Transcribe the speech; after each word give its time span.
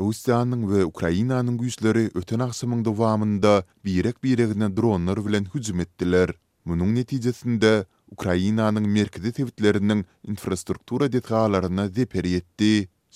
Russiýanyň 0.00 0.60
we 0.70 0.78
Ukrainanyň 0.92 1.56
güýçleri 1.60 2.02
öten 2.20 2.40
agsymyň 2.46 2.84
dowamında 2.88 3.52
birek-birekine 3.84 4.68
dronlar 4.76 5.18
bilen 5.26 5.44
hüjüm 5.54 5.80
etdiler. 5.84 6.32
Munyň 6.68 6.94
netijesinde 7.00 7.72
Ukrainanyň 8.16 8.86
merkezi 8.94 9.32
täwirleriniň 9.38 10.00
infrastruktura 10.32 11.06
detgalaryna 11.16 11.86
zeper 11.98 12.24
ýetdi. 12.32 12.70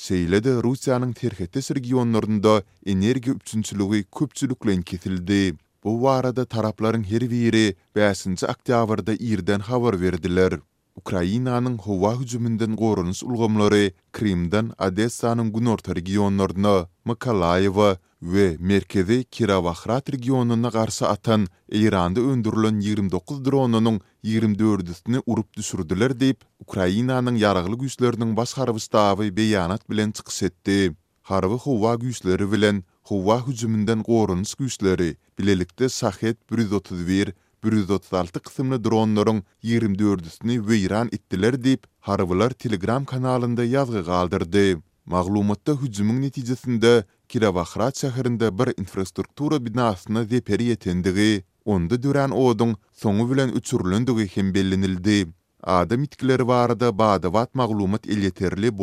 Şeýle 0.06 0.42
de 0.44 0.52
Russiýanyň 0.66 1.14
terhetdes 1.22 1.70
regionlarynda 1.78 2.54
energiýa 2.94 3.38
üçinçiligi 3.40 4.02
köpçülükden 4.18 4.82
kesildi. 4.82 5.40
Bu 5.84 5.92
warada 6.04 6.44
taraplaryň 6.56 7.04
her 7.12 7.24
biri 7.34 7.64
5-nji 7.96 8.44
oktýabrda 8.52 9.12
ýerden 9.30 9.64
habar 9.72 9.96
berdiler. 10.04 10.58
Ukrainanyň 11.00 11.74
howa 11.84 12.12
hüjüminden 12.20 12.76
gorunys 12.78 13.22
ulgamlary 13.28 13.88
Krimden 14.16 14.66
Adessanyň 14.78 15.48
günorta 15.56 15.96
regionlaryna, 15.98 16.86
Mykolaiw 17.08 17.78
we 18.20 18.56
merkezi 18.60 19.24
Kirovohrad 19.30 20.12
regionuna 20.14 20.68
garşy 20.68 21.04
atan 21.06 21.46
Iranda 21.68 22.20
öndürilen 22.20 22.80
29 22.80 23.44
dronunyň 23.44 24.00
24-üsini 24.24 25.22
urup 25.26 25.56
düşürdiler 25.56 26.10
diýip 26.22 26.46
Ukrainanyň 26.66 27.42
ýaraglyk 27.42 27.80
güýçleriniň 27.82 28.36
baş 28.36 28.52
harwystawy 28.58 29.28
beýanat 29.38 29.90
bilen 29.90 30.10
çykyş 30.12 30.42
etdi. 30.48 30.94
Harwy 31.22 31.58
howa 31.66 31.94
güýçleri 32.06 32.52
bilen 32.52 32.82
howa 33.10 33.40
hüjüminden 33.46 34.02
gorunys 34.02 34.54
güýçleri 34.54 35.14
bilelikde 35.38 35.88
Sahet 35.88 36.36
131 36.50 37.34
136 37.64 38.40
kısımlı 38.40 38.84
dronların 38.84 39.42
24-üsünü 39.64 40.68
veyran 40.68 41.08
ittiler 41.12 41.64
deyip 41.64 41.84
Harvılar 42.00 42.50
Telegram 42.50 43.04
kanalında 43.04 43.64
yazgı 43.64 44.04
kaldırdı. 44.04 44.78
Maglumatda 45.06 45.72
hücumun 45.72 46.22
neticesinde 46.22 47.04
Kilavahrat 47.28 47.96
şehrinde 47.96 48.58
bir 48.58 48.80
infrastruktura 48.80 49.64
binasına 49.66 50.24
zeperi 50.24 50.64
yetendigi, 50.64 51.44
onda 51.64 52.02
dören 52.02 52.30
odun 52.30 52.76
sonu 52.92 53.30
bilen 53.32 53.48
uçurlundigi 53.48 54.26
hem 54.34 54.54
bellinildi. 54.54 55.26
Adam 55.62 56.02
itkileri 56.02 56.46
varada 56.46 56.98
bada 56.98 57.32
vat 57.32 57.54
maglumat 57.54 58.08
el 58.08 58.22
yeterli 58.22 58.78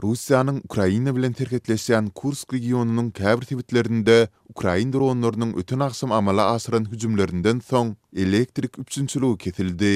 Russiýanyň 0.00 0.58
Ukraina 0.64 1.12
bilen 1.12 1.34
terketleşýän 1.36 2.06
Kursk 2.16 2.52
regionunyň 2.56 3.08
käbir 3.18 3.44
tebitlerinde 3.50 4.14
Ukraina 4.52 4.92
dronlarynyň 4.94 5.50
ötün 5.62 5.82
aksym 5.86 6.12
amala 6.18 6.46
asyran 6.56 6.86
hüjümlerinden 6.92 7.60
soň 7.66 7.90
elektrik 8.24 8.78
üçünçülügi 8.84 9.38
kesildi. 9.44 9.90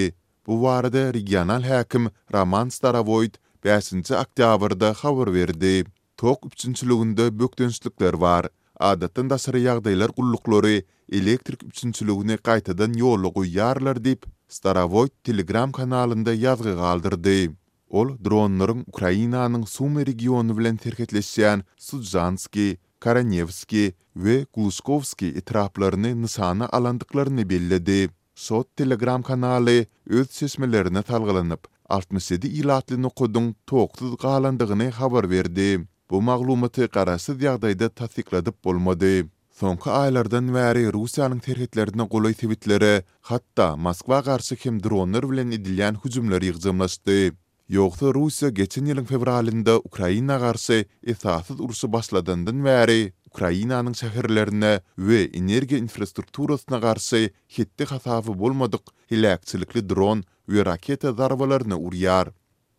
Bu 0.46 0.58
barada 0.62 1.06
regional 1.14 1.62
häkim 1.70 2.10
Roman 2.36 2.68
Staravoyt 2.78 3.38
5-nji 3.64 4.12
oktýabrda 4.22 4.92
habar 5.00 5.32
berdi. 5.38 5.72
Tok 6.16 6.46
üçünçülügünde 6.52 7.30
bökdenşlikler 7.38 8.20
bar. 8.20 8.44
Adatdan 8.80 9.30
da 9.30 9.38
sıra 9.38 9.58
yağdaylar 9.58 10.12
qulluqları 10.12 10.82
elektrik 11.12 11.62
üçünçülüğünü 11.64 12.36
qaytadan 12.36 12.92
yolu 12.92 13.32
qoyarlar 13.34 14.04
deyip 14.04 14.26
Staravoyt 14.48 15.24
Telegram 15.24 15.72
kanalında 15.72 16.34
yazgı 16.34 16.76
qaldırdı. 16.76 17.54
ol 17.94 18.10
dronlaryň 18.26 18.78
Ukrainanyň 18.90 19.64
Sumy 19.72 20.02
regiony 20.06 20.54
bilen 20.58 20.76
terketleşýän 20.84 21.62
Sudjanski, 21.78 22.76
Karanevski 23.00 23.92
we 24.24 24.34
Gluskovski 24.54 25.28
etraplaryny 25.40 26.10
nysana 26.22 26.66
alandyklaryny 26.72 27.44
bellädi. 27.52 28.10
Sot 28.34 28.68
Telegram 28.76 29.22
kanaly 29.22 29.86
öz 30.10 30.30
sesmelerini 30.30 31.02
talgalanyp 31.02 31.66
67 31.88 32.46
ilatly 32.48 32.98
nukudun 33.02 33.54
toqsuz 33.66 34.16
qalandygyny 34.24 34.90
habar 34.90 35.30
berdi. 35.30 35.68
Bu 36.10 36.18
maglumaty 36.22 36.88
garasyz 36.96 37.38
ýagdaýda 37.46 37.88
tasdikladyp 38.00 38.58
bolmady. 38.64 39.22
Sonka 39.60 39.92
aylardan 40.00 40.50
wäri 40.56 40.86
Russiýanyň 40.98 41.40
terhetlerini 41.46 42.08
golaý 42.16 42.34
tewitleri, 42.42 42.94
hatda 43.30 43.70
Moskwa 43.76 44.18
garşy 44.20 44.56
kim 44.64 44.82
dronlar 44.82 45.30
bilen 45.30 45.54
edilýän 45.60 45.94
hüjümler 46.04 46.42
ýygjymlaşdy. 46.50 47.34
Yoxsa 47.72 48.12
Rusya 48.12 48.48
geçen 48.52 48.84
ýylyň 48.92 49.06
fevralynda 49.08 49.78
Ukraina 49.80 50.36
garşy 50.38 50.82
esasyz 51.08 51.60
urşy 51.60 51.86
başladandan 51.92 52.58
bäri 52.64 53.12
Ukrainanyň 53.32 53.94
şäherlerine 54.00 54.80
we 54.96 55.22
energiýa 55.40 55.78
infrastrukturasyna 55.80 56.78
garşy 56.82 57.24
hetdi 57.56 57.84
hasaby 57.92 58.34
bolmadyk 58.42 58.80
hilakçylykly 59.10 59.88
dron 59.88 60.22
we 60.46 60.64
raketa 60.64 61.12
zarbalaryny 61.12 61.72
urýar. 61.74 62.26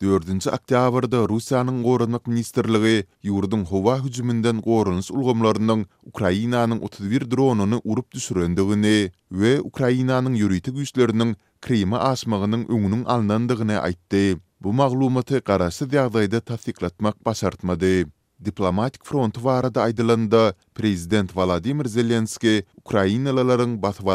4-nji 0.01 0.53
oktýabrda 0.53 1.23
Russiýanyň 1.34 1.81
gorunyk 1.88 2.28
ministrligi 2.29 2.96
ýurdun 3.31 3.66
howa 3.72 3.97
hüjüminden 4.06 4.62
gorunys 4.69 5.09
ulgamlarynyň 5.12 5.85
Ukrainanyň 6.13 6.79
31 6.90 7.28
dronuny 7.31 7.81
urup 7.84 8.12
düşürendigini 8.12 9.09
we 9.41 9.57
Ukrainanyň 9.62 10.38
ýürütik 10.44 10.78
güýçleriniň 10.78 11.34
Kryma 11.66 12.00
aşmagynyň 12.12 12.69
öňüniň 12.69 13.03
alnandygyny 13.09 13.79
aýtdy. 13.81 14.44
Bu 14.63 14.71
maglumaty 14.73 15.38
garaşsyz 15.45 15.88
ýagdaýda 15.91 16.39
tasdiklatmak 16.49 17.19
başartmady. 17.25 18.05
Diplomatik 18.45 19.03
front 19.05 19.35
barada 19.43 19.83
aýdylanda 19.88 20.53
prezident 20.79 21.31
Vladimir 21.35 21.85
Zelenski 21.85 22.63
Ukrainalalaryň 22.77 23.81
basyp 23.81 24.05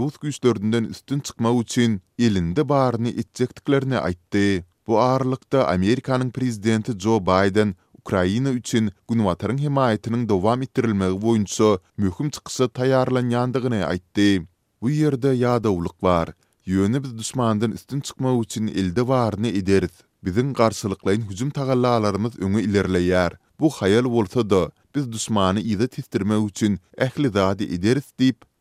Rus 0.00 0.14
güýçlerinden 0.22 0.84
üstün 0.90 1.20
çykmak 1.20 1.62
üçin 1.62 2.00
elinde 2.18 2.68
baryny 2.68 3.08
etjekdiklerini 3.08 3.94
aýtdy. 3.94 4.62
Bu 4.86 4.98
aýrlykda 4.98 5.62
Amerikanyň 5.66 6.30
prezidenti 6.30 6.92
Joe 6.98 7.20
Biden 7.22 7.74
Ukraina 7.98 8.50
üçin 8.50 8.90
günwatarın 9.08 9.58
himayetinin 9.58 10.28
dowam 10.28 10.62
ettirilmegi 10.62 11.18
boýunça 11.22 11.78
möhüm 11.98 12.30
çykysy 12.34 12.64
taýýarlanýandygyny 12.78 13.80
aýtdy. 13.92 14.46
Bu 14.82 14.90
ýerde 14.90 15.38
ýadawlyk 15.38 15.96
bar. 16.02 16.34
Yönü 16.66 17.02
biz 17.02 17.18
düşmandan 17.18 17.70
üstün 17.72 18.00
çıkma 18.00 18.40
üçin 18.40 18.66
elde 18.66 19.08
varını 19.08 19.48
ederiz. 19.48 19.90
Bizin 20.24 20.54
qarşılıqlayın 20.54 21.20
hücum 21.30 21.50
tağallalarımız 21.50 22.34
öňe 22.34 22.60
ilerleýär. 22.70 23.32
Bu 23.60 23.70
hayal 23.70 24.04
bolsa 24.04 24.50
da 24.50 24.70
biz 24.94 25.12
düşmanı 25.12 25.60
ida 25.60 25.82
da 25.82 26.46
üçin 26.46 26.78
ähli 26.98 27.32
zady 27.32 27.64
ederiz 27.64 28.02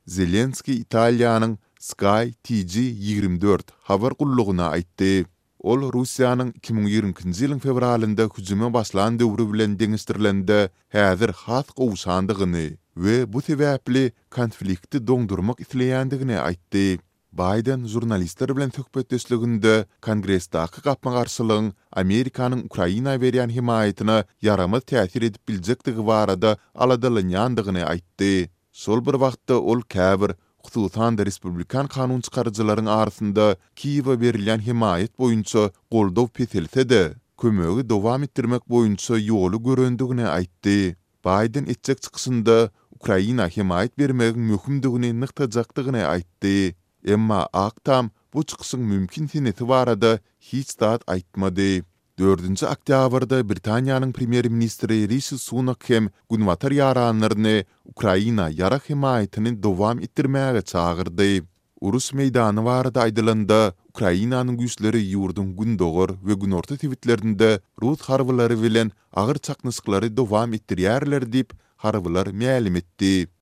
Zelenski 0.07 0.83
Italiýanyň 0.83 1.57
Sky 1.79 2.25
TG24 2.45 3.61
habar 3.83 4.11
gullugyna 4.19 4.75
aýtdy. 4.77 5.25
Ol 5.59 5.81
Russiýanyň 5.93 6.49
2022. 6.57 7.29
nji 7.29 7.45
ýylyň 7.45 7.59
fevralynda 7.59 8.27
hüjüme 8.37 8.73
başlanan 8.73 9.19
döwri 9.19 9.53
bilen 9.53 9.77
deňistirlende 9.79 10.69
häzir 10.93 11.31
hat 11.33 11.67
gowşandygyny 11.75 12.69
we 12.95 13.33
bu 13.33 13.39
täwäpli 13.39 14.11
konflikti 14.31 15.07
dondurmak 15.07 15.57
isleýändigini 15.59 16.37
aýtdy. 16.49 16.99
Biden 17.37 17.85
jurnalistler 17.87 18.55
bilen 18.57 18.69
töhbet 18.69 19.11
döslüginde 19.11 19.85
Kongressde 20.01 20.59
akı 20.59 20.81
gapma 20.81 21.11
garşylygyň 21.13 21.71
Amerikanyň 21.95 22.65
Ukraina 22.65 23.15
berýän 23.23 23.49
himayatyna 23.55 24.17
yaramy 24.47 24.77
täsir 24.91 25.21
edip 25.27 25.47
biljekdigi 25.49 26.05
barada 26.09 26.51
aladalanýandygyny 26.75 27.81
aýtdy. 27.93 28.49
Sol 28.83 28.99
bir 29.07 29.15
wagtda 29.23 29.55
ol 29.73 29.81
käbir 29.89 30.33
Hutan 30.63 31.17
da 31.17 31.25
Respublikan 31.25 31.87
kanun 31.87 32.21
çıkarıcıların 32.21 32.85
arasında 32.85 33.55
Kiev'e 33.75 34.19
verilen 34.19 34.59
himayet 34.59 35.19
boyunca 35.19 35.71
Goldov 35.91 36.27
petilse 36.27 36.89
de 36.89 37.13
dovam 37.49 37.89
dowam 37.89 38.23
ettirmek 38.23 38.69
boyunca 38.69 39.17
yolu 39.17 39.63
göründüğüne 39.63 40.27
aytdı. 40.27 40.95
Biden 41.25 41.65
etcek 41.65 42.01
çıkışında 42.01 42.69
Ukrayna 42.91 43.47
himayet 43.47 43.99
vermek 43.99 44.35
mühümdüğüne 44.35 45.19
nıhtacaktığına 45.19 46.05
aytdı. 46.07 46.75
Emma 47.05 47.45
Aktam 47.53 48.09
bu 48.33 48.43
çıksın 48.43 48.79
mümkin 48.79 49.27
tineti 49.27 49.65
hiç 50.39 50.79
daat 50.79 51.01
aytmadı. 51.07 51.93
4-nji 52.21 52.65
oktýabrda 52.69 53.37
Britaniýanyň 53.49 54.11
primier 54.13 54.45
ministri 54.47 55.09
Rishi 55.09 55.37
Sunak 55.37 55.89
hem 55.89 56.09
Gunwatar 56.29 56.71
ýaranlaryny 56.71 57.65
Ukraina 57.89 58.45
ýara 58.51 58.77
himaýatyny 58.89 59.55
dowam 59.63 59.99
etdirmäge 59.99 60.61
çagyrdy. 60.61 61.41
Urus 61.81 62.11
meýdany 62.13 62.61
barada 62.65 63.01
aýdylanda 63.07 63.73
Ukrainanın 63.89 64.57
güýçleri 64.57 65.01
ýurdun 65.09 65.57
gün 65.57 65.77
we 66.21 66.33
günorta 66.33 66.75
orta 66.85 67.59
rus 67.81 67.99
harwlary 68.01 68.61
bilen 68.63 68.91
agyr 69.13 69.35
çaknysklary 69.37 70.17
dowam 70.17 70.53
etdirýärler 70.53 71.23
diýip 71.33 71.49
harwlar 71.77 72.27
etdi. 72.77 73.32